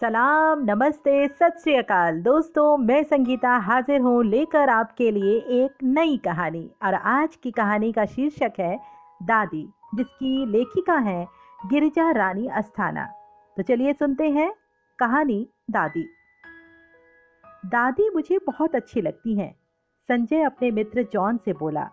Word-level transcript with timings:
सलाम, 0.00 0.64
नमस्ते, 0.64 1.28
सत 1.28 1.58
श्री 1.62 1.74
अकाल। 1.74 2.20
दोस्तों, 2.22 2.76
मैं 2.76 3.02
संगीता 3.02 3.50
हाजिर 3.56 4.00
हूँ 4.00 4.24
लेकर 4.24 4.68
आपके 4.68 5.10
लिए 5.10 5.36
एक 5.58 5.74
नई 5.82 6.16
कहानी। 6.16 6.70
और 6.82 6.94
आज 6.94 7.36
की 7.36 7.50
कहानी 7.50 7.92
का 7.92 8.04
शीर्षक 8.04 8.52
है, 8.58 8.76
दादी, 9.22 9.62
जिसकी 9.94 10.46
लेखिका 10.46 10.96
है 10.98 11.26
गिरिजा 11.66 12.10
रानी 12.10 12.46
अस्थाना। 12.48 13.04
तो 13.56 13.62
चलिए 13.62 13.92
सुनते 13.92 14.30
हैं 14.30 14.50
कहानी 14.98 15.48
दादी। 15.70 16.04
दादी 17.66 18.10
मुझे 18.10 18.38
बहुत 18.38 18.74
अच्छी 18.74 19.00
लगती 19.00 19.34
हैं, 19.34 19.54
संजय 20.08 20.42
अपने 20.42 20.70
मित्र 20.70 21.06
जॉन 21.12 21.36
से 21.36 21.52
बोला। 21.52 21.88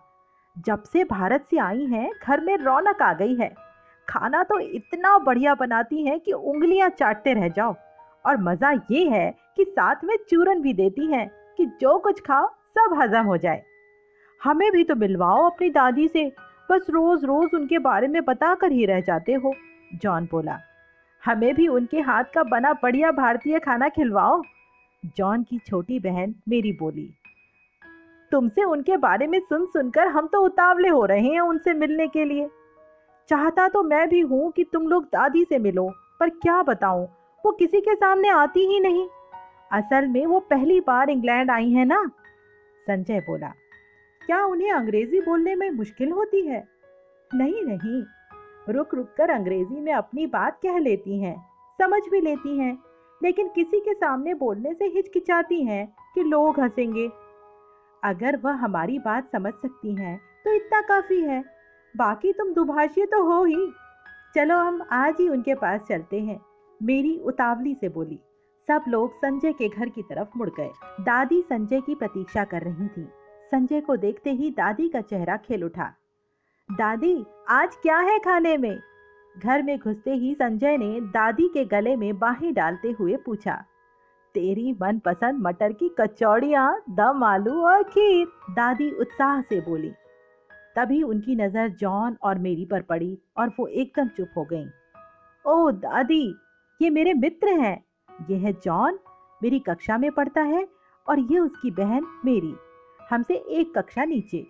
जब 0.56 0.82
से 0.82 1.04
भारत 1.04 1.46
से 1.50 1.58
आई 1.58 1.86
हैं, 1.86 2.10
घर 2.26 2.40
में 2.40 2.56
रौनक 2.56 3.02
आ 3.02 3.12
गई 3.12 3.34
है। 3.34 3.54
खाना 4.08 4.42
तो 4.42 4.58
इतना 4.58 5.18
बढ़िया 5.18 5.54
बनाती 5.54 6.04
हैं 6.06 6.20
कि 6.20 6.32
उंगलियाँ 6.32 6.88
चाटते 6.88 7.32
रह 7.32 7.48
जाओ। 7.48 7.74
और 8.24 8.36
मज़ा 8.42 8.70
ये 8.90 9.08
है 9.08 9.30
कि 9.56 9.64
साथ 9.64 10.04
में 10.04 10.16
चूरन 10.30 10.62
भी 10.62 10.72
देती 10.74 11.06
हैं 11.06 11.28
कि 11.58 11.66
जो 11.80 11.98
कुछ 11.98 12.20
खाओ, 12.20 12.48
सब 12.48 12.98
हजम 13.00 13.26
हो 13.26 13.36
जाए। 13.36 13.62
हमें 14.40 14.70
भी 14.72 14.84
तो 14.84 14.94
मिलवाओ 14.96 15.44
अपनी 15.46 15.70
दादी 15.70 16.08
से। 16.08 16.30
बस 16.68 16.86
रोज 16.90 17.24
रोज 17.24 17.54
उनके 17.54 17.78
बारे 17.80 18.08
में 18.08 18.24
बता 18.24 18.54
कर 18.54 18.72
ही 18.72 18.86
रह 18.86 19.00
जाते 19.00 19.32
हो, 19.32 19.54
जॉन 19.94 20.28
बोला। 20.30 20.58
हमें 21.22 21.54
भी 21.54 21.66
उनके 21.68 22.00
हाथ 22.00 22.24
का 22.34 22.42
बना 22.44 22.72
बढ़िया 22.72 23.10
भारतीय 23.12 23.58
खाना 23.58 23.88
खिलवाओ। 23.88 24.42
जॉन 25.16 25.42
की 25.42 25.58
छोटी 25.58 25.98
बहन 26.00 26.34
मेरी 26.48 26.72
बोली, 26.72 27.08
तुमसे 28.32 28.64
उनके 28.64 28.96
बारे 28.96 29.26
में 29.26 29.38
सुन 29.40 29.64
सुनकर 29.66 30.06
हम 30.08 30.26
तो 30.26 30.40
उतावले 30.40 30.88
हो 30.88 31.04
रहे 31.04 31.20
हैं 31.22 31.40
उनसे 31.40 31.72
मिलने 31.74 32.06
के 32.08 32.24
लिए। 32.24 32.48
चाहता 33.28 33.66
तो 33.68 33.82
मैं 33.82 34.08
भी 34.08 34.20
हूँ 34.20 34.50
कि 34.52 34.64
तुम 34.64 34.88
लोग 34.88 35.04
दादी 35.04 35.44
से 35.44 35.58
मिलो, 35.58 35.88
पर 36.20 36.28
क्या 36.30 36.62
बताऊँ? 36.62 37.06
वो 37.44 37.52
किसी 37.52 37.80
के 37.80 37.94
सामने 37.94 38.28
आती 38.28 38.66
ही 38.66 38.80
नहीं। 38.80 39.06
असल 39.72 40.06
में 40.06 40.24
वो 40.26 40.38
पहली 40.40 40.80
बार 40.80 41.10
इंग्लैंड 41.10 41.50
आई 41.50 41.70
है 41.70 41.84
ना? 41.84 42.04
संजय 42.86 43.20
बोला, 43.20 43.52
क्या 44.22 44.44
उन्हें 44.44 44.70
अंग्रेज़ी 44.72 45.20
बोलने 45.20 45.54
में 45.54 45.70
मुश्किल 45.70 46.10
होती 46.10 46.40
है? 46.40 46.66
नहीं 47.30 47.62
नहीं। 47.62 48.02
रुक 48.68 48.94
रुक 48.94 49.14
कर 49.16 49.30
अंग्रेज़ी 49.30 49.80
में 49.80 49.92
अपनी 49.92 50.26
बात 50.26 50.58
कह 50.62 50.78
लेती 50.78 51.18
हैं, 51.18 51.36
समझ 51.78 52.02
भी 52.10 52.20
लेती 52.20 52.58
हैं, 52.58 52.78
लेकिन 53.20 53.48
किसी 53.48 53.80
के 53.80 53.94
सामने 53.94 54.34
बोलने 54.34 54.74
से 54.74 54.84
हिचकिचाती 54.86 55.62
हैं 55.64 55.86
कि 56.14 56.22
लोग 56.22 56.60
हंसेंगे। 56.60 57.08
अगर 58.02 58.36
वह 58.36 58.52
हमारी 58.54 58.98
बात 58.98 59.30
समझ 59.32 59.52
सकती 59.52 59.94
हैं 59.94 60.20
तो 60.44 60.52
इतना 60.52 60.80
काफ़ी 60.80 61.20
है। 61.20 61.42
बाकी 61.94 62.32
तुम 62.32 62.52
दुभाषी 62.54 63.04
तो 63.06 63.22
हो 63.24 63.44
ही। 63.44 63.72
चलो 64.34 64.56
हम 64.56 64.82
आज 64.92 65.16
ही 65.20 65.28
उनके 65.28 65.54
पास 65.54 65.80
चलते 65.80 66.20
हैं। 66.20 66.40
मेरी 66.82 67.18
उतावली 67.18 67.74
से 67.74 67.88
बोली। 67.88 68.18
सब 68.68 68.84
लोग 68.88 69.16
संजय 69.16 69.52
के 69.52 69.68
घर 69.68 69.88
की 69.88 70.02
तरफ़ 70.02 70.28
मुड़ 70.36 70.50
गए। 70.50 70.70
दादी 71.00 71.42
संजय 71.42 71.80
की 71.80 71.94
प्रतीक्षा 71.94 72.44
कर 72.44 72.62
रही 72.62 72.88
थी। 72.88 73.08
संजय 73.50 73.80
को 73.80 73.96
देखते 73.96 74.30
ही 74.30 74.50
दादी 74.50 74.88
का 74.88 75.00
चेहरा 75.00 75.36
खेल 75.36 75.64
उठा। 75.64 75.92
दादी, 76.72 77.24
आज 77.48 77.76
क्या 77.76 77.98
है 77.98 78.18
खाने 78.18 78.56
में? 78.56 78.78
घर 79.38 79.62
में 79.62 79.78
घुसते 79.78 80.14
ही 80.14 80.34
संजय 80.34 80.76
ने 80.76 81.00
दादी 81.00 81.48
के 81.48 81.64
गले 81.64 81.96
में 81.96 82.18
बाहें 82.18 82.54
डालते 82.54 82.90
हुए 82.90 83.16
पूछा। 83.16 83.64
तेरी 84.34 84.76
मनपसंद 84.82 85.42
मटर 85.42 85.72
की 85.72 85.94
कचौड़ियाँ, 86.00 86.82
दम 86.90 87.24
आलू 87.24 87.62
और 87.62 87.82
खीर। 87.82 88.26
दादी 88.50 88.90
उत्साह 88.90 89.40
से 89.40 89.60
बोली। 89.60 89.92
तभी 90.76 91.02
उनकी 91.02 91.36
नज़र 91.36 91.68
जॉन 91.68 92.16
और 92.22 92.38
मेरी 92.38 92.64
पर 92.64 92.82
पड़ी 92.82 93.18
और 93.36 93.48
वो 93.48 93.66
एकदम 93.66 94.08
चुप 94.08 94.28
हो 94.36 94.44
गईं। 94.44 94.66
ओह 95.46 95.70
दादी 95.70 96.34
ये 96.82 96.90
मेरे 96.90 97.12
मित्र 97.14 97.48
हैं। 97.48 97.84
ये 98.30 98.36
है 98.36 98.52
जॉन 98.52 98.98
मेरी 99.42 99.58
कक्षा 99.58 99.98
में 99.98 100.10
पढ़ता 100.10 100.42
है 100.42 100.68
और 101.08 101.18
ये 101.18 101.38
उसकी 101.38 101.70
बहन 101.70 102.06
मेरी। 102.24 102.54
हमसे 103.10 103.34
एक 103.34 103.78
कक्षा 103.78 104.04
नीचे। 104.04 104.46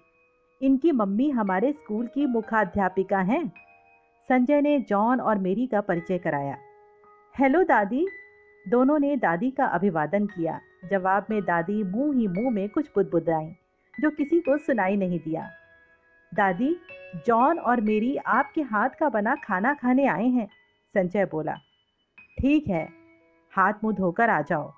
इनकी 0.62 0.92
मम्मी 0.92 1.30
हमारे 1.30 1.72
स्कूल 1.72 2.06
की 2.06 2.26
मुखाध्यापिका 2.26 3.18
हैं। 3.18 3.52
संजय 4.28 4.60
ने 4.60 4.78
जॉन 4.78 5.20
और 5.20 5.38
मेरी 5.38 5.66
का 5.66 5.80
परिचय 5.80 6.18
कराया। 6.18 6.56
हेलो 7.38 7.62
दादी। 7.62 8.06
दोनों 8.68 8.98
ने 8.98 9.16
दादी 9.16 9.50
का 9.50 9.64
अभिवादन 9.64 10.26
किया। 10.26 10.60
जवाब 10.90 11.26
में 11.30 11.42
दादी 11.42 11.82
मुँह 11.84 12.16
ही 12.16 12.28
मुँह 12.28 12.50
में 12.50 12.68
कुछ 12.68 12.88
बुदबुदाई, 12.94 13.52
जो 14.00 14.10
किसी 14.10 14.40
को 14.40 14.58
सुनाई 14.58 14.96
नहीं 14.96 15.18
दिया। 15.18 15.50
दादी, 16.34 16.76
जॉन 17.26 17.58
और 17.58 17.80
मेरी 17.80 18.16
आपके 18.16 18.62
हाथ 18.62 18.88
का 18.88 19.08
बना 19.08 19.34
खाना 19.34 19.74
खाने 19.74 20.06
आए 20.06 20.26
हैं, 20.26 20.48
संजय 20.94 21.24
बोला। 21.24 21.56
ठीक 22.42 22.66
है। 22.68 22.88
हाथ 23.52 23.72
मुँह 23.84 23.94
धोकर 23.94 24.30
आ 24.30 24.40
जाओ। 24.40 24.72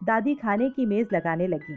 दादी 0.00 0.34
खाने 0.34 0.68
की 0.70 0.86
मेज 0.86 1.08
लगाने 1.12 1.46
लगी। 1.46 1.74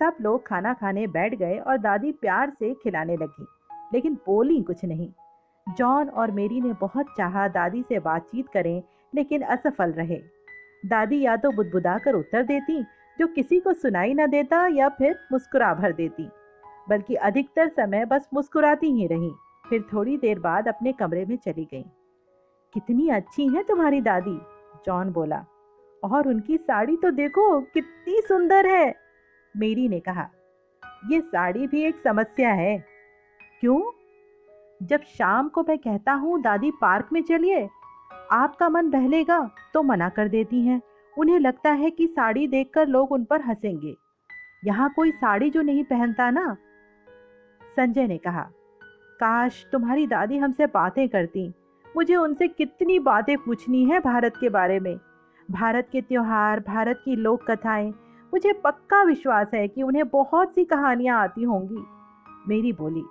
सब 0.00 0.16
लोग 0.20 0.46
खाना 0.46 0.72
खाने 0.74 1.06
बैठ 1.06 1.34
गए 1.34 1.58
और 1.58 1.78
दादी 1.78 2.12
प्यार 2.12 2.50
से 2.50 2.74
खिलाने 2.74 3.16
लगी, 3.16 3.46
लेकिन 3.94 4.14
बोली 4.26 4.62
कुछ 4.62 4.84
नहीं। 4.84 5.08
जॉन 5.66 6.08
और 6.08 6.30
मेरी 6.30 6.60
ने 6.60 6.72
बहुत 6.72 7.06
चाहा 7.18 7.46
दादी 7.48 7.82
से 7.82 7.98
बातचीत 7.98 8.48
करें, 8.48 8.82
लेकिन 9.14 9.42
असफल 9.42 9.92
रहे। 9.92 10.18
दादी 10.86 11.20
या 11.20 11.36
तो 11.36 11.50
बुदबुदा 11.50 11.98
कर 11.98 12.14
उत्तर 12.14 12.42
देती, 12.42 12.82
जो 13.18 13.26
किसी 13.26 13.60
को 13.60 13.72
सुनाई 13.72 14.14
न 14.14 14.26
देता, 14.26 14.66
या 14.66 14.88
फिर 14.88 15.18
मुस्कुरा 15.32 15.72
भर 15.74 15.92
देती। 15.92 16.28
बल्कि 16.88 17.14
अधिकतर 17.14 17.68
समय 17.68 18.04
बस 18.04 18.28
मुस्कुराती 18.34 18.90
ही 18.90 19.06
रही, 19.06 19.32
फिर 19.70 19.84
थोड़ी 19.92 20.16
देर 20.16 20.38
बाद 20.38 20.68
अपने 20.68 20.92
कमरे 20.92 21.24
में 21.24 21.36
चली 21.36 21.64
गई। 21.64 21.84
कितनी 22.74 23.08
अच्छी 23.08 23.48
है 23.48 23.62
तुम्हारी 23.62 24.00
दादी। 24.00 24.38
जॉन 24.86 25.10
बोला, 25.10 25.44
और 26.02 26.28
उनकी 26.28 26.56
साड़ी 26.56 26.96
तो 26.96 27.10
देखो 27.10 27.60
कितनी 27.64 28.20
सुंदर 28.20 28.66
है। 28.66 28.94
मेरी 29.54 29.88
ने 29.88 30.00
कहा, 30.00 30.28
ये 31.10 31.20
साड़ी 31.20 31.66
भी 31.66 31.82
एक 31.84 31.96
समस्या 31.96 32.50
है। 32.50 32.78
क्यों? 33.60 33.80
जब 34.82 35.02
शाम 35.08 35.48
को 35.48 35.62
मैं 35.62 35.78
कहता 35.78 36.12
हूँ, 36.12 36.40
दादी 36.42 36.70
पार्क 36.70 37.08
में 37.12 37.22
चलिए, 37.22 37.68
आपका 38.32 38.68
मन 38.68 38.90
बहलेगा 38.90 39.40
तो 39.74 39.82
मना 39.82 40.08
कर 40.08 40.28
देती 40.28 40.60
हैं। 40.62 40.80
उन्हें 41.16 41.38
लगता 41.38 41.70
है 41.70 41.90
कि 41.90 42.06
साड़ी 42.06 42.46
देखकर 42.46 42.86
लोग 42.86 43.12
उन 43.12 43.24
पर 43.24 43.40
हंसेंगे। 43.40 43.94
यहाँ 44.64 44.92
कोई 44.96 45.10
साड़ी 45.10 45.50
जो 45.50 45.62
नहीं 45.62 45.84
पहनता 45.84 46.30
ना? 46.30 46.56
संजय 47.76 48.06
ने 48.06 48.18
कहा, 48.18 48.48
काश 49.20 49.66
तुम्हारी 49.72 50.06
दादी 50.06 50.38
हमसे 50.38 50.66
बातें 50.66 51.08
करती 51.08 51.46
मुझे 51.98 52.16
उनसे 52.16 52.48
कितनी 52.48 52.98
बातें 52.98 53.36
पूछनी 53.38 53.84
है 53.84 54.00
भारत 54.00 54.36
के 54.40 54.48
बारे 54.48 54.80
में। 54.80 54.98
भारत 55.50 55.88
के 55.92 56.00
त्योहार, 56.00 56.60
भारत 56.60 57.00
की 57.04 57.16
लोक 57.16 57.50
कथाएँ, 57.50 57.90
मुझे 58.34 58.52
पक्का 58.52 59.02
विश्वास 59.02 59.50
है 59.54 59.68
कि 59.68 59.82
उन्हें 59.82 60.08
बहुत 60.08 60.54
सी 60.54 60.64
कहानियाँ 60.64 61.20
आती 61.20 61.42
होंगी। 61.42 61.82
मेरी 62.48 62.72
बोली, 62.72 63.02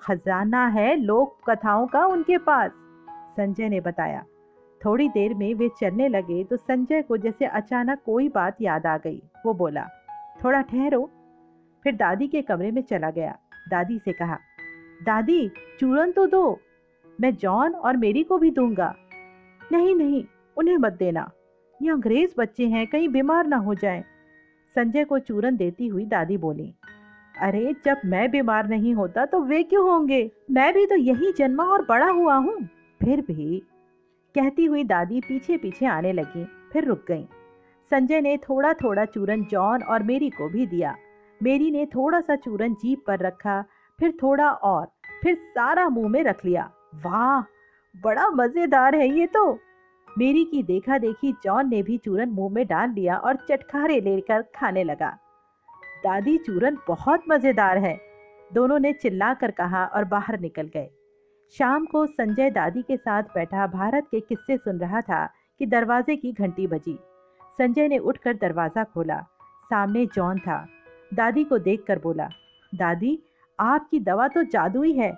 खजाना 0.00 0.66
है 0.66 0.96
लोक 0.96 1.50
कथाओं 1.50 1.86
का 1.86 2.06
उनके 2.06 2.38
पास। 2.38 2.70
संजय 3.36 3.68
ने 3.68 3.80
बताया। 3.80 4.24
थोड़ी 4.84 5.08
देर 5.08 5.34
में 5.34 5.54
वे 5.54 5.68
चलने 5.80 6.08
लगे 6.08 6.44
तो 6.44 6.56
संजय 6.56 7.02
को 7.02 7.16
जैसे 7.16 7.44
अचानक 7.44 7.98
कोई 8.06 8.28
बात 8.28 8.56
याद 8.60 8.86
आ 8.86 8.96
गई। 8.96 9.22
वो 9.46 9.54
बोला, 9.54 9.86
थोड़ा 10.44 10.60
ठहरो। 10.60 11.10
फिर 11.82 11.96
दादी 11.96 12.28
के 12.28 12.42
कमरे 12.42 12.70
में 12.70 12.82
चला 12.82 13.10
गया। 13.10 13.38
दादी 13.70 13.98
से 13.98 14.12
कहा, 14.12 14.38
दादी 15.02 15.48
चूरन 15.80 16.12
तो 16.12 16.26
दो। 16.26 16.58
मैं 17.22 17.34
जॉन 17.34 17.74
और 17.74 17.96
मेरी 17.96 18.22
को 18.22 18.38
भी 18.38 18.50
दूँगा। 18.50 18.94
नहीं 19.72 19.94
नहीं, 19.94 20.24
उन्हें 20.56 20.76
मत 20.76 20.92
देना। 20.92 21.30
ये 21.82 21.90
अंग्रेज़ 21.90 22.34
बच्चे 22.38 22.66
हैं, 22.66 22.86
कहीं 22.86 23.08
बीमार 23.08 23.46
ना 23.46 23.56
हो 23.56 23.74
जाएँ। 23.74 24.02
संजय 24.74 25.04
को 25.04 25.18
चूरन 25.18 25.56
देती 25.56 25.86
हुई 25.86 26.04
दादी 26.04 26.36
बोली, 26.36 26.74
अरे, 27.34 27.74
जब 27.84 28.00
मैं 28.04 28.30
बीमार 28.30 28.68
नहीं 28.68 28.94
होता 28.94 29.24
तो 29.24 29.40
वे 29.40 29.62
क्यों 29.62 29.90
होंगे? 29.90 30.30
मैं 30.50 30.72
भी 30.74 30.86
तो 30.86 30.96
यही 30.96 31.32
जन्मा 31.32 31.64
और 31.64 31.86
बड़ा 31.88 32.10
हुआ 32.10 32.34
हूँ। 32.34 32.68
फिर 33.00 33.20
भी 33.20 33.62
कहती 34.34 34.64
हुई 34.64 34.84
दादी 34.84 35.20
पीछे 35.20 35.56
पीछे 35.56 35.86
आने 35.86 36.12
लगी, 36.12 36.44
फिर 36.72 36.84
रुक 36.84 37.04
गई। 37.08 37.26
संजय 37.90 38.20
ने 38.20 38.36
थोड़ा 38.36 38.72
थोड़ा 38.74 39.04
चूरन 39.04 39.44
जॉन 39.44 39.82
और 39.82 40.02
मेरी 40.02 40.30
को 40.30 40.48
भी 40.48 40.66
दिया। 40.66 40.96
मेरी 41.42 41.70
ने 41.70 41.86
थोड़ा 41.86 42.20
सा 42.20 42.36
चूरन 42.36 42.74
जीप 42.74 43.04
पर 43.06 43.18
रखा, 43.18 43.64
फिर 43.98 44.12
थोड़ा 44.22 44.50
और, 44.50 44.86
फिर 45.22 45.34
सारा 45.34 45.88
मुँह 45.88 46.08
में 46.08 46.22
रख 46.24 46.44
लिया। 46.44 46.70
वाह, 46.92 47.40
बड़ा 47.94 48.28
मज़ेदार 48.28 48.94
है 48.94 49.08
ये 49.10 49.26
तो। 49.26 49.52
मेरी 50.08 50.44
की 50.44 50.62
देखा 50.62 50.98
देखी 50.98 51.32
जॉन 51.44 51.68
ने 51.68 51.82
भी 51.82 51.96
चूरन 51.98 52.28
मुँह 52.28 52.52
में 52.54 52.66
डाल 52.66 52.90
लिया 52.90 53.16
और 53.16 53.36
चटखारे 53.48 54.00
लेकर 54.00 54.42
खाने 54.54 54.84
लगा। 54.84 55.10
दादी 56.04 56.36
चूरन 56.38 56.76
बहुत 56.88 57.22
मज़ेदार 57.28 57.78
है, 57.78 57.98
दोनों 58.50 58.78
ने 58.78 58.92
चिल्लाकर 58.92 59.50
कहा 59.50 59.84
और 59.86 60.04
बाहर 60.04 60.38
निकल 60.40 60.70
गए। 60.74 60.90
शाम 61.54 61.84
को 61.84 62.06
संजय 62.06 62.50
दादी 62.50 62.82
के 62.82 62.96
साथ 62.96 63.22
बैठा 63.34 63.66
भारत 63.66 64.06
के 64.10 64.20
किस्से 64.20 64.56
सुन 64.56 64.78
रहा 64.78 65.00
था 65.00 65.26
कि 65.60 65.66
दरवाजे 65.66 66.16
की 66.16 66.32
घंटी 66.32 66.66
बजी। 66.66 66.98
संजय 67.58 67.88
ने 67.88 67.98
उठकर 67.98 68.36
दरवाज़ा 68.36 68.84
खोला। 68.84 69.20
सामने 69.70 70.06
जॉन 70.06 70.38
था। 70.38 70.66
दादी 71.14 71.44
को 71.44 71.58
देखकर 71.58 71.98
बोला, 71.98 72.28
दादी, 72.72 73.18
आपकी 73.58 74.00
दवा 74.00 74.28
तो 74.28 74.42
जादुई 74.42 74.92
है 74.92 75.12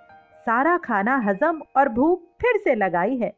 सारा 0.46 0.76
खाना 0.78 1.16
हजम 1.18 1.60
और 1.76 1.88
भूख 1.88 2.22
फिर 2.40 2.56
से 2.56 2.74
लगाई 2.74 3.16
है। 3.16 3.32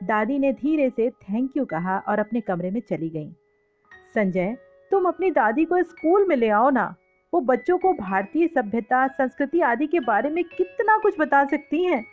दादी 0.00 0.38
ने 0.38 0.52
धीरे 0.52 0.88
से 0.90 1.08
थैंक 1.10 1.56
यू 1.56 1.64
कहा 1.64 1.98
और 2.08 2.18
अपने 2.18 2.40
कमरे 2.40 2.70
में 2.70 2.80
चली 2.80 3.08
गई। 3.10 3.30
संजय, 4.14 4.56
तुम 4.90 5.08
अपनी 5.08 5.30
दादी 5.30 5.64
को 5.64 5.82
स्कूल 5.82 6.26
में 6.28 6.36
ले 6.36 6.48
आओ 6.48 6.70
ना। 6.70 6.94
वो 7.32 7.40
बच्चों 7.40 7.76
को 7.78 7.92
भारतीय 7.92 8.46
सभ्यता, 8.48 9.06
संस्कृति 9.08 9.60
आदि 9.60 9.86
के 9.86 10.00
बारे 10.00 10.30
में 10.30 10.42
कितना 10.46 10.96
कुछ 10.98 11.18
बता 11.20 11.44
सकती 11.44 11.84
हैं। 11.84 12.04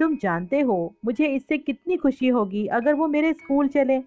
तुम 0.00 0.16
जानते 0.16 0.60
हो, 0.60 0.94
मुझे 1.04 1.26
इससे 1.26 1.58
कितनी 1.58 1.96
खुशी 1.96 2.28
होगी 2.28 2.66
अगर 2.68 2.94
वो 2.94 3.08
मेरे 3.08 3.32
स्कूल 3.32 3.68
चले। 3.68 3.98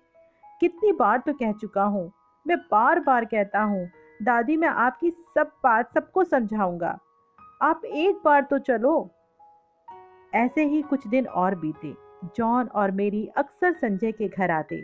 कितनी 0.62 0.92
बार 0.92 1.18
तो 1.18 1.34
कह 1.34 1.52
चुका 1.52 1.84
हूँ, 1.84 2.12
मैं 2.46 2.58
बार 2.72 3.00
बार 3.00 3.26
कहता 3.26 3.62
हूँ, 3.64 3.88
दादी, 4.20 4.58
मैं 4.58 4.68
आपकी 4.68 5.10
सब 5.10 5.52
बात 5.64 5.94
सबको 5.94 6.24
समझाऊँगा। 6.24 6.98
आप 7.62 7.86
एक 7.86 8.22
बार 8.26 8.42
तो 8.42 8.58
चलो। 8.60 9.12
ऐसे 10.36 10.66
ही 10.66 10.82
कुछ 10.82 11.08
दिन 11.08 11.26
और 11.26 11.56
बीते। 11.56 11.94
जॉन 12.38 12.68
और 12.68 12.92
मेरी 12.92 13.26
अक्सर 13.38 13.74
संजय 13.74 14.12
के 14.12 14.28
घर 14.28 14.52
आते। 14.52 14.82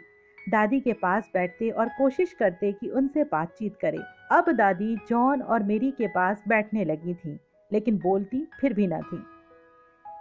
दादी 0.50 0.80
के 0.80 0.94
पास 0.94 1.30
बैठते 1.34 1.70
और 1.70 1.90
कोशिश 1.90 2.34
करते 2.34 2.72
कि 2.72 2.90
उनसे 2.90 3.24
बातचीत 3.24 3.76
करें। 3.82 4.00
अब 4.32 4.52
दादी 4.52 4.96
जॉन 5.10 5.42
और 5.42 5.64
मेरी 5.64 5.92
के 5.92 6.08
पास 6.08 6.44
बैठने 6.48 6.86
लगी 6.86 7.14
थी, 7.14 7.40
लेकिन 7.72 7.98
बोलती 7.98 8.48
फिर 8.62 8.74
भी 8.74 8.88
ना 8.88 9.00
थी। 9.02 9.24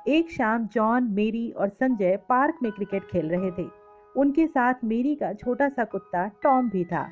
एक 0.09 0.31
शाम 0.31 0.67
जॉन, 0.67 1.05
मेरी 1.05 1.51
और 1.51 1.69
संजय 1.69 2.19
पार्क 2.29 2.59
में 2.63 2.73
क्रिकेट 2.73 3.03
खेल 3.03 3.29
रहे 3.29 3.51
थे। 3.51 3.69
उनके 4.17 4.47
साथ 4.47 4.75
मेरी 4.85 5.15
का 5.15 5.33
छोटा 5.33 5.69
सा 5.69 5.85
कुत्ता 5.85 6.31
टॉम 6.43 6.71
भी 6.71 6.85
था। 6.85 7.09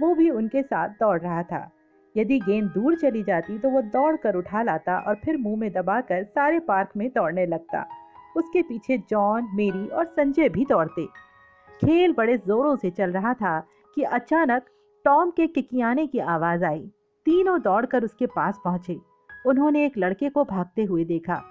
वो 0.00 0.14
भी 0.14 0.30
उनके 0.30 0.62
साथ 0.62 0.88
दौड़ 0.88 1.20
रहा 1.20 1.42
था। 1.42 1.70
यदि 2.16 2.40
गेंद 2.40 2.70
दूर 2.70 2.94
चली 2.94 3.22
जाती 3.22 3.58
तो 3.58 3.70
वो 3.70 3.82
दौड़ 3.82 4.16
कर 4.16 4.34
उठा 4.34 4.62
लाता 4.62 4.98
और 4.98 5.14
फिर 5.14 5.36
मुँह 5.36 5.58
में 5.58 5.72
दबाकर 5.72 6.24
सारे 6.24 6.58
पार्क 6.60 6.88
में 6.96 7.08
दौड़ने 7.08 7.46
लगता। 7.46 7.86
उसके 8.36 8.62
पीछे 8.62 8.98
जॉन, 8.98 9.48
मेरी 9.54 9.86
और 9.86 10.04
संजय 10.04 10.48
भी 10.48 10.64
दौड़ते। 10.64 11.06
खेल 11.80 12.12
बड़े 12.12 12.38
जोरों 12.38 12.76
से 12.76 12.90
चल 12.90 13.10
रहा 13.10 13.34
था 13.34 13.66
कि 13.94 14.02
अचानक 14.02 14.62
टॉम 15.04 15.30
के 15.30 15.46
किकियाने 15.46 16.06
की 16.06 16.18
आवाज़ 16.18 16.64
आई। 16.64 16.90
तीनों 17.24 17.60
दौड़कर 17.60 18.04
उसके 18.04 18.26
पास 18.26 18.60
पहुँचे। 18.64 19.00
उन्होंने 19.46 19.86
एक 19.86 19.98
लड़के 19.98 20.28
को 20.28 20.44
भागते 20.44 20.84
हुए 20.84 21.04
देखा। 21.04 21.42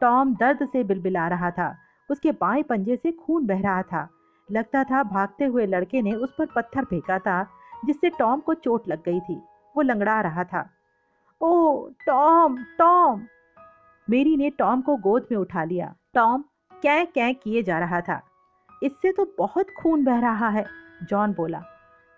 टॉम 0.00 0.34
दर्द 0.34 0.68
से 0.68 0.84
बिलबिला 0.84 1.28
रहा 1.28 1.50
था। 1.50 1.76
उसके 2.10 2.32
बाएँ 2.32 2.62
पंजे 2.62 2.96
से 2.96 3.12
खून 3.12 3.46
बह 3.46 3.60
रहा 3.60 3.82
था। 3.82 4.08
लगता 4.50 4.84
था 4.84 5.02
भागते 5.02 5.44
हुए 5.44 5.66
लड़के 5.66 6.02
ने 6.02 6.12
उस 6.12 6.34
पर 6.38 6.46
पत्थर 6.56 6.84
फेंका 6.84 7.18
था, 7.18 7.46
जिससे 7.84 8.10
टॉम 8.10 8.40
को 8.40 8.54
चोट 8.54 8.88
लग 8.88 9.02
गई 9.04 9.20
थी। 9.20 9.42
वो 9.76 9.82
लंगड़ा 9.82 10.20
रहा 10.20 10.44
था। 10.44 10.70
ओ, 11.40 11.86
टॉम 12.06 12.64
टॉम। 12.78 13.22
मेरी 14.10 14.36
ने 14.36 14.50
टॉम 14.50 14.80
को 14.80 14.96
गोद 14.96 15.26
में 15.30 15.38
उठा 15.38 15.64
लिया। 15.64 15.94
टॉम 16.14 16.44
कै 16.82 17.04
कै 17.04 17.34
किए 17.34 17.62
जा 17.62 17.78
रहा 17.78 18.00
था। 18.00 18.22
इससे 18.82 19.12
तो 19.12 19.34
बहुत 19.38 19.66
खून 19.70 20.04
बह 20.04 20.20
रहा 20.20 20.48
है, 20.48 20.66
जॉन 21.02 21.32
बोला। 21.32 21.62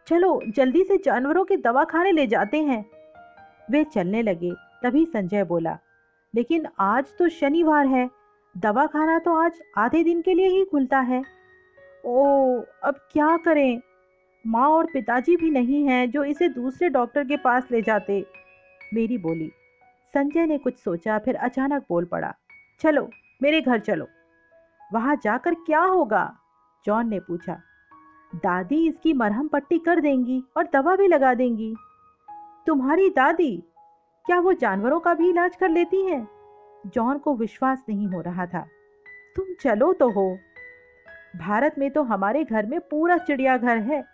चलो, 0.06 0.42
जल्दी 0.48 0.84
से 0.84 0.98
जानवरों 0.98 1.44
के 1.44 1.56
दवा 1.56 1.84
खाने 1.84 2.12
ले 2.12 2.26
जाते 2.26 2.62
हैं। 2.62 2.84
वे 3.70 3.84
चलने 3.84 4.22
लगे, 4.22 4.52
तभी 4.82 5.06
संजय 5.06 5.44
बोला। 5.44 5.78
लेकिन 6.34 6.66
आज 6.78 7.04
तो 7.18 7.28
शनिवार 7.28 7.86
है। 7.86 8.10
दवा 8.56 8.86
खाना 8.86 9.18
तो 9.18 9.34
आज 9.34 9.62
आधे 9.76 10.04
दिन 10.04 10.22
के 10.22 10.34
लिए 10.34 10.48
ही 10.48 10.64
खुलता 10.64 11.00
है। 11.00 11.22
ओ, 12.04 12.60
अब 12.84 12.94
क्या 13.12 13.36
करें? 13.36 13.80
माँ 14.46 14.68
और 14.68 14.86
पिताजी 14.86 15.36
भी 15.36 15.50
नहीं 15.50 15.82
हैं 15.84 16.10
जो 16.10 16.24
इसे 16.24 16.48
दूसरे 16.48 16.88
डॉक्टर 16.88 17.24
के 17.24 17.36
पास 17.36 17.70
ले 17.70 17.80
जाते। 17.82 18.24
मेरी 18.94 19.18
बोली, 19.18 19.50
संजय 20.14 20.46
ने 20.46 20.58
कुछ 20.58 20.76
सोचा, 20.76 21.18
फिर 21.18 21.36
अचानक 21.36 21.84
बोल 21.88 22.04
पड़ा, 22.04 22.34
चलो, 22.80 23.08
मेरे 23.42 23.60
घर 23.60 23.78
चलो। 23.80 24.06
वहाँ 24.90 25.16
जाकर 25.24 25.54
क्या 25.56 25.80
होगा? 25.80 26.32
जॉन 26.84 27.08
ने 27.08 27.20
पूछा, 27.20 27.60
दादी 28.32 28.86
इसकी 28.88 29.12
मरहम 29.12 29.48
पट्टी 29.48 29.78
कर 29.78 30.00
देंगी 30.00 30.42
और 30.56 30.68
दवा 30.72 30.96
भी 30.96 31.06
लगा 31.08 31.34
देंगी। 31.34 31.74
तुम्हारी 32.66 33.08
दादी? 33.10 33.56
क्या 34.24 34.38
वो 34.40 34.52
जानवरों 34.54 35.00
का 35.00 35.14
भी 35.14 35.28
इलाज 35.30 35.56
कर 35.56 35.68
लेती 35.68 36.04
हैं? 36.06 36.26
जॉन 36.84 37.18
को 37.18 37.34
विश्वास 37.36 37.84
नहीं 37.88 38.06
हो 38.06 38.20
रहा 38.20 38.46
था, 38.46 38.66
तुम 39.36 39.54
चलो 39.60 39.92
तो 39.92 40.10
हो। 40.10 40.36
भारत 41.36 41.74
में 41.78 41.90
तो 41.90 42.02
हमारे 42.04 42.44
घर 42.44 42.66
में 42.66 42.78
पूरा 42.80 43.16
चिड़ियाघर 43.18 43.78
है 43.78 44.04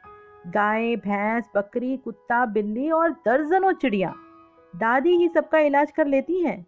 गाय, 0.46 0.96
भैंस, 0.96 1.50
बकरी, 1.56 1.96
कुत्ता, 1.96 2.46
बिल्ली 2.46 2.90
और 2.90 3.10
दर्जनों 3.10 3.72
चिड़िया। 3.72 4.14
दादी 4.76 5.16
ही 5.16 5.28
सबका 5.28 5.58
इलाज 5.58 5.90
कर 5.90 6.06
लेती 6.06 6.40
हैं। 6.40 6.66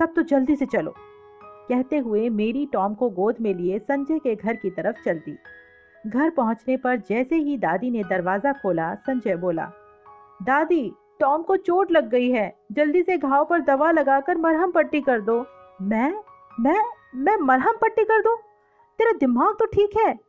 तब 0.00 0.12
तो 0.16 0.22
जल्दी 0.22 0.56
से 0.56 0.66
चलो। 0.66 0.94
कहते 1.42 1.98
हुए 1.98 2.28
मेरी 2.28 2.66
टॉम 2.66 2.94
को 2.94 3.10
गोद 3.10 3.36
में 3.40 3.54
लिए 3.54 3.78
संजय 3.78 4.18
के 4.18 4.34
घर 4.34 4.56
की 4.56 4.70
तरफ़ 4.70 4.96
चलती। 5.04 5.38
घर 6.06 6.30
पहुँचने 6.30 6.76
पर 6.76 6.96
जैसे 6.96 7.36
ही 7.36 7.56
दादी 7.56 7.90
ने 7.90 8.04
दरवाज़ा 8.04 8.52
खोला, 8.52 8.94
संजय 8.94 9.36
बोला, 9.36 9.70
दादी, 10.42 10.92
टॉम 11.20 11.42
को 11.42 11.56
चोट 11.56 11.92
लग 11.92 12.08
गई 12.10 12.30
है। 12.30 12.58
जल्दी 12.72 13.02
से 13.02 13.18
घाव 13.18 13.44
पर 13.44 13.60
दवा 13.60 13.90
लगाकर 13.90 14.36
मरहम 14.36 14.70
पट्टी 14.70 15.00
कर 15.00 15.20
दो। 15.20 15.46
मैं? 15.82 16.14
मैं? 16.60 16.80
मैं 17.14 17.36
मरहम 17.36 17.76
पट्टी 17.82 18.04
कर 18.04 18.22
दूँ? 18.22 18.36
तेरा 18.98 19.12
दिमाग 19.12 19.54
तो 19.54 19.66
ठीक 19.66 19.90
है। 19.96 20.27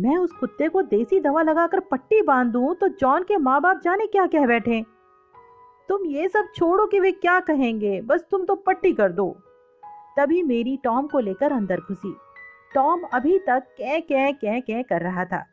मैं 0.00 0.16
उस 0.16 0.32
कुत्ते 0.32 0.68
को 0.68 0.82
देसी 0.82 1.18
दवा 1.20 1.42
लगाकर 1.42 1.80
पट्टी 1.80 2.20
बाँध 2.22 2.52
दूँ 2.52 2.74
तो 2.74 2.88
जॉन 2.90 3.22
के 3.22 3.36
माँ 3.36 3.60
बाप 3.60 3.80
जाने 3.84 4.06
क्या 4.06 4.26
कह 4.26 4.46
बैठे। 4.46 4.84
तुम 5.88 6.04
ये 6.04 6.28
सब 6.28 6.48
छोड़ो 6.54 6.86
कि 6.86 7.00
वे 7.00 7.10
क्या 7.12 7.38
कहेंगे, 7.40 8.00
बस 8.00 8.24
तुम 8.30 8.44
तो 8.44 8.54
पट्टी 8.54 8.92
कर 8.92 9.12
दो। 9.12 9.30
तभी 10.16 10.42
मेरी 10.42 10.76
टॉम 10.76 11.06
को 11.06 11.18
लेकर 11.18 11.52
अंदर 11.52 11.80
घुसी। 11.80 12.14
टॉम 12.74 13.02
अभी 13.12 13.38
तक 13.38 13.66
कै 13.78 14.00
कै 14.00 14.32
कै 14.32 14.60
कै 14.60 14.82
कर 14.82 15.00
रहा 15.00 15.24
था। 15.24 15.44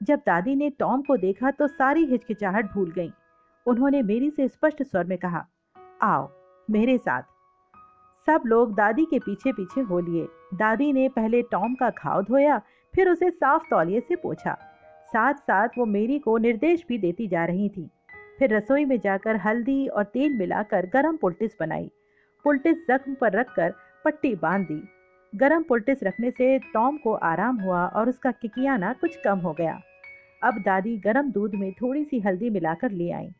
जब 0.00 0.20
दादी 0.26 0.54
ने 0.54 0.70
टॉम 0.70 1.02
को 1.02 1.16
देखा 1.16 1.50
तो 1.50 1.66
सारी 1.66 2.04
हिचकिचाहट 2.04 2.72
भूल 2.72 2.90
गई। 2.90 3.10
उन्होंने 3.66 4.02
मेरी 4.02 4.30
से 4.30 4.48
स्पष्ट 4.48 4.82
स्वर 4.82 5.04
में 5.04 5.18
कहा, 5.18 5.46
आओ, 6.02 6.28
मेरे 6.68 6.98
साथ। 6.98 7.22
सब 8.28 8.42
लोग 8.46 8.74
दादी 8.74 9.04
के 9.04 9.18
पीछे 9.18 9.52
पीछे 9.52 9.80
हो 9.80 10.00
लिए। 10.00 10.26
दादी 10.54 10.92
ने 10.92 11.08
पहले 11.08 11.42
टॉम 11.42 11.74
का 11.74 11.90
घाव 11.90 12.22
धोया, 12.22 12.62
फिर 12.94 13.08
उसे 13.08 13.30
साफ़ 13.30 13.62
तौलिए 13.70 14.00
से 14.00 14.16
पोछा। 14.16 14.58
साथ 15.06 15.34
साथ 15.34 15.68
वो 15.78 15.84
मेरी 15.84 16.18
को 16.18 16.38
निर्देश 16.38 16.84
भी 16.88 16.98
देती 16.98 17.28
जा 17.28 17.44
रही 17.44 17.68
थी। 17.68 17.90
फिर 18.38 18.54
रसोई 18.54 18.84
में 18.84 19.00
जाकर 19.00 19.36
हल्दी 19.36 19.86
और 19.86 20.04
तेल 20.04 20.38
मिलाकर 20.38 20.86
गरम 20.86 21.16
पुलटिस 21.16 21.50
बनाई। 21.60 21.90
पुलटिस 22.44 22.76
जख्म 22.88 23.14
पर 23.14 23.32
रखकर 23.32 23.74
पट्टी 24.04 24.34
बाँध 24.34 24.66
दी। 24.66 24.88
गरम 25.34 25.62
पुलटिस 25.62 26.02
रखने 26.02 26.30
से 26.30 26.58
टॉम 26.58 26.96
को 26.96 27.12
आराम 27.12 27.56
हुआ 27.56 27.86
और 27.86 28.08
उसका 28.08 28.30
किकियाना 28.30 28.92
कुछ 28.92 29.16
कम 29.24 29.38
हो 29.38 29.52
गया। 29.52 29.80
अब 30.42 30.62
दादी 30.62 30.98
गरम 30.98 31.30
दूध 31.30 31.54
में 31.54 31.72
थोड़ी 31.72 32.04
सी 32.04 32.20
हल्दी 32.20 32.50
मिलाकर 32.50 32.90
ले 32.90 33.10
आई। 33.10 33.30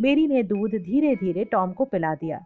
मेरी 0.00 0.26
ने 0.26 0.42
दूध 0.42 0.70
धीरे 0.70 1.16
धीरे 1.16 1.44
टॉम 1.44 1.72
को 1.72 1.84
पिला 1.84 2.14
दिया। 2.14 2.38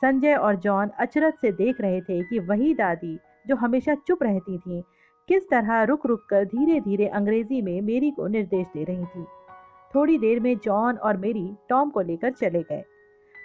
संजय 0.00 0.34
और 0.34 0.56
जॉन 0.56 0.88
अचरज 0.88 1.34
से 1.34 1.52
देख 1.52 1.80
रहे 1.80 2.00
थे 2.00 2.22
कि 2.22 2.38
वही 2.38 2.74
दादी 2.74 3.18
जो 3.46 3.56
हमेशा 3.56 3.94
चुप 3.94 4.22
रहती 4.22 4.58
थी, 4.58 4.82
किस 5.28 5.50
तरह 5.50 5.82
रुक 5.82 6.06
रुक 6.06 6.26
कर 6.30 6.44
धीरे 6.44 6.80
धीरे 6.80 7.06
अंग्रेज़ी 7.06 7.62
में 7.62 7.80
मेरी 7.80 8.10
को 8.10 8.26
निर्देश 8.26 8.66
दे 8.74 8.84
रही 8.84 9.04
थी। 9.04 9.24
थोड़ी 9.94 10.18
देर 10.18 10.40
में 10.40 10.58
जॉन 10.58 10.96
और 10.96 11.16
मेरी, 11.16 11.56
टॉम 11.68 11.90
को 11.90 12.00
लेकर 12.00 12.30
चले 12.30 12.62
गए। 12.62 12.84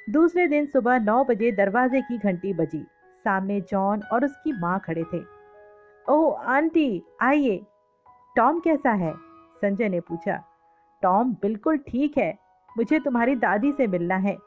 दूसरे 0.10 0.48
दिन 0.48 0.66
सुबह 0.66 1.00
नौ 1.00 1.24
बजे 1.24 1.52
दरवाजे 1.52 2.02
की 2.02 2.18
घंटी 2.18 2.54
बजी। 2.54 2.86
सामने 3.24 3.62
जॉन 3.62 4.02
और 4.04 4.26
उसकी 4.26 4.60
माँ 4.60 4.80
खड़े 4.80 5.04
थे। 5.04 5.20
ओह 6.10 6.42
आंटी, 6.42 7.04
आइए। 7.22 7.66
टॉम 8.36 8.60
कैसा 8.60 8.92
है? 8.92 9.14
संजय 9.62 9.90
ने 9.90 10.00
पूछा। 10.00 10.44
टॉम 11.02 11.34
बिल्कुल 11.34 11.78
ठीक 11.78 12.18
है। 12.18 12.38
मुझे 12.78 13.00
तुम्हारी 13.00 13.36
दादी 13.36 13.72
से 13.72 13.88
मिलना 13.88 14.16
है। 14.16 14.38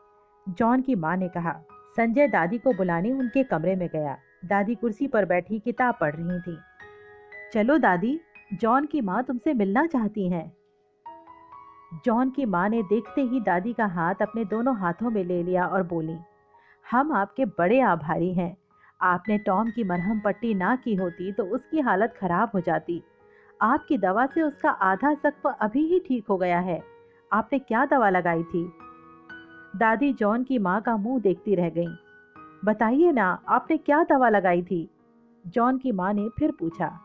जॉन 0.49 0.81
की 0.81 0.95
माँ 0.95 1.17
ने 1.17 1.29
कहा। 1.29 1.63
संजय 1.97 2.29
दादी 2.29 2.59
को 2.59 2.73
बुलाने 2.73 3.13
उनके 3.13 3.43
कमरे 3.43 3.77
में 3.77 3.89
गया। 3.93 4.19
दादी 4.43 4.75
कुर्सी 4.75 5.07
पर 5.07 5.25
बैठी 5.25 5.59
किताब 5.59 5.97
पढ़ 6.01 6.15
रही 6.15 6.41
थी। 6.41 6.57
चलो 7.53 7.79
दादी, 7.79 8.19
जॉन 8.53 8.87
की 8.87 9.01
माँ 9.01 9.23
तुमसे 9.25 9.55
मिलना 9.55 9.87
चाहती 9.87 10.29
हैं। 10.29 10.53
जॉन 12.05 12.31
की 12.31 12.45
माँ 12.45 12.69
ने 12.69 12.83
देखते 12.83 13.23
ही 13.23 13.41
दादी 13.41 13.73
का 13.73 13.87
हाथ 13.87 14.23
अपने 14.23 14.45
दोनों 14.45 14.77
हाथों 14.77 15.11
में 15.11 15.23
ले 15.25 15.43
लिया 15.43 15.67
और 15.67 15.83
बोली, 15.83 16.17
हम 16.87 17.13
आपके 17.13 17.45
बड़े 17.45 17.81
आभारी 17.81 18.33
हैं। 18.35 18.57
आपने 19.01 19.39
टॉम 19.39 19.71
की 19.71 19.85
मरहम 19.85 20.21
पट्टी 20.21 20.55
ना 20.55 20.75
की 20.77 20.95
होती 20.95 21.33
तो 21.33 21.45
उसकी 21.45 21.81
हालत 21.81 22.15
खराब 22.21 22.51
हो 22.55 22.61
जाती। 22.61 23.03
आपकी 23.61 23.99
दवा 23.99 24.27
से 24.27 24.43
उसका 24.43 24.71
आधा 24.71 25.15
सख्त 25.15 25.47
अभी 25.61 25.87
ही 25.87 25.99
ठीक 25.99 26.27
हो 26.29 26.37
गया 26.39 26.61
है। 26.61 26.83
आपने 27.31 27.59
क्या 27.59 27.85
दवा 27.87 28.11
लगाई 28.11 28.43
थी? 28.43 28.71
दादी 29.77 30.13
जॉन 30.13 30.45
की 30.45 30.59
माँ 30.59 30.81
का 30.81 30.97
मुँह 30.97 31.21
देखती 31.21 31.55
रह 31.55 31.69
गई। 31.69 31.89
बताइए 32.65 33.13
ना, 33.13 33.43
आपने 33.49 33.77
क्या 33.77 34.03
दवा 34.03 34.29
लगाई 34.29 34.63
थी? 34.63 34.89
जॉन 35.47 35.79
की 35.79 35.93
माँ 35.93 36.13
ने 36.13 36.29
फिर 36.29 36.51
पूछा। 36.51 36.99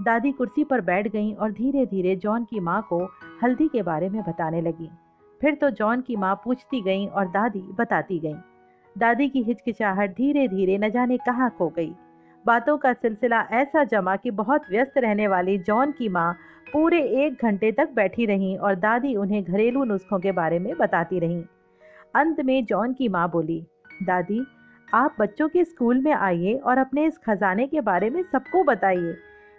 दादी 0.00 0.32
कुर्सी 0.32 0.64
पर 0.64 0.80
बैठ 0.80 1.08
गई 1.08 1.32
और 1.32 1.52
धीरे 1.52 1.86
धीरे 1.86 2.16
जॉन 2.16 2.44
की 2.44 2.60
माँ 2.60 2.86
को 2.88 3.04
हल्दी 3.42 3.68
के 3.68 3.82
बारे 3.82 4.08
में 4.08 4.22
बताने 4.22 4.60
लगी। 4.60 4.90
फिर 5.40 5.54
तो 5.54 5.70
जॉन 5.70 6.00
की 6.00 6.16
माँ 6.16 6.34
पूछती 6.44 6.80
गई 6.82 7.06
और 7.06 7.26
दादी 7.26 7.62
बताती 7.78 8.18
गई। 8.18 8.34
दादी 8.98 9.28
की 9.28 9.42
हिचकिचाहट 9.42 10.10
धीरे 10.10 10.46
धीरे 10.48 10.78
न 10.78 10.90
जाने 10.90 11.16
कहाँ 11.16 11.50
खो 11.50 11.68
गई। 11.68 11.92
बातों 12.46 12.78
का 12.78 12.92
सिलसिला 12.92 13.40
ऐसा 13.52 13.84
जमा 13.84 14.16
कि 14.16 14.30
बहुत 14.30 14.62
व्यस्त 14.70 14.98
रहने 14.98 15.28
वाली 15.28 15.58
जॉन 15.58 15.92
की 15.92 16.08
माँ 16.08 16.32
पूरे 16.72 17.00
एक 17.24 17.42
घंटे 17.42 17.72
तक 17.72 17.90
बैठी 17.94 18.26
रहीं 18.26 18.56
और 18.58 18.74
दादी 18.74 19.14
उन्हें 19.16 19.42
घरेलू 19.44 19.84
नुस्खों 19.84 20.18
के 20.18 20.32
बारे 20.32 20.58
में 20.58 20.76
बताती 20.76 21.18
रहीं। 21.18 21.42
अंत 22.14 22.40
में 22.40 22.64
जॉन 22.64 22.92
की 22.92 23.08
माँ 23.08 23.30
बोली, 23.30 23.66
दादी 24.02 24.46
आप 24.94 25.16
बच्चों 25.20 25.48
के 25.48 25.64
स्कूल 25.64 26.00
में 26.00 26.12
आइए 26.12 26.54
और 26.56 26.78
अपने 26.78 27.04
इस 27.06 27.18
खजाने 27.18 27.66
के 27.66 27.80
बारे 27.80 28.08
में 28.10 28.22
सबको 28.22 28.62
बताइए। 28.64 29.16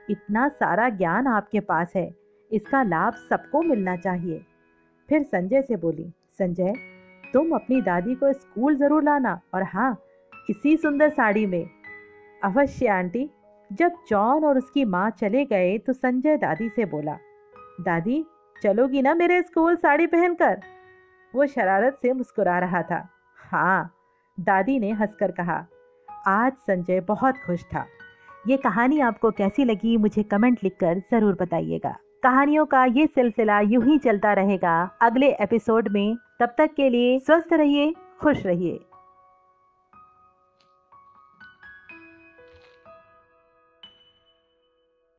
इतना 0.10 0.48
सारा 0.50 0.88
ज्ञान 0.90 1.28
आपके 1.28 1.60
पास 1.60 1.94
है। 1.96 2.10
इसका 2.52 2.82
लाभ 2.84 3.14
सबको 3.30 3.62
मिलना 3.62 3.96
चाहिए। 3.96 4.42
फिर 5.10 5.24
संजय 5.24 5.62
से 5.62 5.76
बोली, 5.76 6.10
संजय, 6.40 6.74
तुम 7.34 7.52
अपनी 7.56 7.82
दादी 7.82 8.16
को 8.16 8.32
स्कूल 8.34 8.76
ज़रूर 8.76 9.04
लाना 9.04 9.40
और 9.54 9.64
हाँ 9.64 9.98
इसी 10.50 10.76
सुंदर 10.78 11.10
साड़ी 11.10 11.46
में। 11.46 11.70
अवश्य, 12.42 12.88
आंटी। 12.88 13.30
जब 13.72 13.96
जॉन 14.10 14.44
और 14.46 14.58
उसकी 14.58 14.86
माँ 14.86 15.10
चले 15.12 15.46
गए 15.46 15.78
तो 15.78 15.94
संजय 15.94 16.38
दादी 16.38 16.70
से 16.70 16.86
बोला, 16.86 17.18
दादी, 17.82 18.24
चलोगी 18.56 19.02
ना 19.02 19.14
मेरे 19.14 19.42
स्कूल 19.42 19.76
साड़ी 19.78 20.08
पहनकर? 20.08 20.60
वो 21.34 21.46
शरारत 21.48 22.00
से 22.02 22.14
मुस्कुरा 22.14 22.60
रहा 22.60 22.82
था। 22.82 23.08
हाँ 23.40 23.94
दादी 24.38 24.78
ने 24.80 24.92
हंसकर 24.92 25.32
कहा, 25.32 25.66
आज 26.28 26.54
संजय 26.68 27.00
बहुत 27.00 27.38
खुश 27.38 27.64
था। 27.64 27.86
ये 28.48 28.58
कहानी 28.58 29.00
आपको 29.00 29.32
कैसी 29.32 29.64
लगी 29.66 29.96
मुझे 29.98 30.24
कमेंट 30.24 30.60
लिखकर 30.64 31.00
ज़रूर 31.12 31.38
बताइएगा। 31.42 31.96
कहानियों 32.24 32.66
का 32.66 32.84
ये 32.86 33.06
सिलसिला 33.08 33.60
यूँ 33.60 33.84
ही 33.86 33.98
चलता 33.98 34.34
रहेगा। 34.34 34.74
अगले 35.02 35.32
एपिसोड 35.34 35.88
में 35.88 36.16
तब 36.40 36.54
तक 36.58 36.74
के 36.78 36.90
लिए 36.90 37.20
स्वस्थ 37.20 37.54
रहिए, 37.54 37.94
खुश 38.22 38.46
रहिए। 38.46 38.80